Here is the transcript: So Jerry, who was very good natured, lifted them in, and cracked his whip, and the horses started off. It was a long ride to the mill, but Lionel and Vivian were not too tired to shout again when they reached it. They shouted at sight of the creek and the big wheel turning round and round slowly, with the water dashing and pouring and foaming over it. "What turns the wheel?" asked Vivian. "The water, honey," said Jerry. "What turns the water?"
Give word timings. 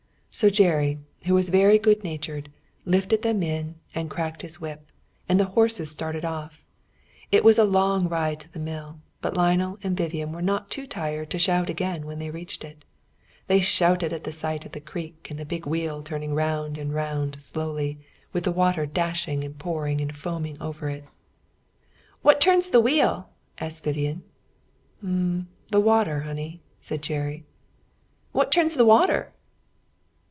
So 0.33 0.49
Jerry, 0.49 0.97
who 1.25 1.33
was 1.33 1.49
very 1.49 1.77
good 1.77 2.05
natured, 2.05 2.49
lifted 2.85 3.21
them 3.21 3.43
in, 3.43 3.75
and 3.93 4.09
cracked 4.09 4.43
his 4.43 4.61
whip, 4.61 4.89
and 5.27 5.37
the 5.37 5.43
horses 5.57 5.91
started 5.91 6.23
off. 6.23 6.65
It 7.33 7.43
was 7.43 7.59
a 7.59 7.65
long 7.65 8.07
ride 8.07 8.39
to 8.39 8.51
the 8.53 8.57
mill, 8.57 9.01
but 9.19 9.35
Lionel 9.35 9.77
and 9.83 9.95
Vivian 9.95 10.31
were 10.31 10.41
not 10.41 10.71
too 10.71 10.87
tired 10.87 11.29
to 11.31 11.37
shout 11.37 11.69
again 11.69 12.05
when 12.05 12.17
they 12.17 12.29
reached 12.29 12.63
it. 12.63 12.85
They 13.47 13.59
shouted 13.59 14.13
at 14.13 14.33
sight 14.33 14.65
of 14.65 14.71
the 14.71 14.79
creek 14.79 15.27
and 15.29 15.37
the 15.37 15.43
big 15.43 15.65
wheel 15.65 16.01
turning 16.01 16.33
round 16.33 16.77
and 16.77 16.93
round 16.93 17.41
slowly, 17.41 17.99
with 18.31 18.45
the 18.45 18.53
water 18.53 18.85
dashing 18.85 19.43
and 19.43 19.59
pouring 19.59 19.99
and 19.99 20.15
foaming 20.15 20.59
over 20.61 20.87
it. 20.89 21.03
"What 22.21 22.39
turns 22.39 22.69
the 22.69 22.79
wheel?" 22.79 23.27
asked 23.59 23.83
Vivian. 23.83 24.23
"The 25.03 25.79
water, 25.81 26.21
honey," 26.21 26.61
said 26.79 27.01
Jerry. 27.01 27.43
"What 28.31 28.49
turns 28.49 28.75
the 28.75 28.85
water?" 28.85 29.33